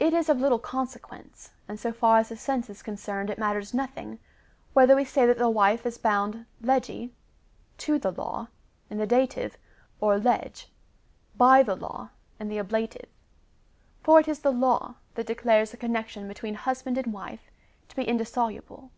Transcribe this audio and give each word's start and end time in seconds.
It 0.00 0.12
is 0.12 0.28
of 0.28 0.40
little 0.40 0.58
consequence, 0.58 1.52
and 1.68 1.78
so 1.78 1.92
far 1.92 2.18
as 2.18 2.30
the 2.30 2.36
sense 2.36 2.68
is 2.68 2.82
con 2.82 2.96
cerned 2.96 3.30
it 3.30 3.38
matters 3.38 3.72
nothing, 3.72 4.18
whether 4.72 4.96
we 4.96 5.04
say 5.04 5.24
that 5.24 5.38
the 5.38 5.48
wife 5.48 5.86
is 5.86 5.98
bound 5.98 6.46
legi, 6.60 7.10
{to 7.78 8.00
the 8.00 8.10
law,) 8.10 8.48
in 8.90 8.98
the 8.98 9.06
dative, 9.06 9.56
or 10.00 10.18
lege, 10.18 10.68
(by 11.36 11.62
the 11.62 11.76
law,) 11.76 12.10
in 12.40 12.48
the 12.48 12.58
ablative. 12.58 13.06
For 14.02 14.18
it 14.18 14.26
is 14.26 14.40
the 14.40 14.50
law 14.50 14.96
that 15.14 15.28
declares 15.28 15.70
the 15.70 15.76
connec 15.76 16.08
tion 16.08 16.26
between 16.26 16.56
husband 16.56 16.98
and 16.98 17.12
wife 17.12 17.52
to 17.90 17.94
be 17.94 18.02
indissoluble. 18.02 18.90